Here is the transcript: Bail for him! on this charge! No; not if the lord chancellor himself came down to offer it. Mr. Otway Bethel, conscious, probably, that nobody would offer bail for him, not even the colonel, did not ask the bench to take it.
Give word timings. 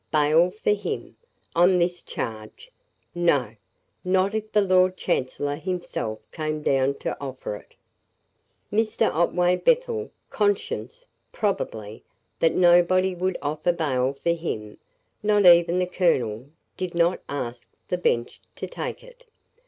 Bail 0.11 0.49
for 0.49 0.71
him! 0.71 1.15
on 1.55 1.77
this 1.77 2.01
charge! 2.01 2.71
No; 3.13 3.55
not 4.03 4.33
if 4.33 4.51
the 4.51 4.63
lord 4.63 4.97
chancellor 4.97 5.57
himself 5.57 6.17
came 6.31 6.63
down 6.63 6.95
to 6.95 7.15
offer 7.21 7.55
it. 7.55 7.75
Mr. 8.73 9.11
Otway 9.13 9.57
Bethel, 9.57 10.09
conscious, 10.31 11.05
probably, 11.31 12.03
that 12.39 12.55
nobody 12.55 13.13
would 13.13 13.37
offer 13.43 13.71
bail 13.71 14.13
for 14.23 14.33
him, 14.33 14.79
not 15.21 15.45
even 15.45 15.77
the 15.77 15.85
colonel, 15.85 16.47
did 16.77 16.95
not 16.95 17.19
ask 17.29 17.67
the 17.87 17.97
bench 17.99 18.41
to 18.55 18.65
take 18.65 19.03
it. 19.03 19.27